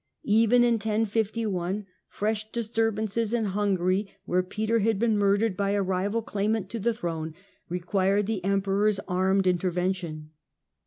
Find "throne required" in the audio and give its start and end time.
6.91-8.25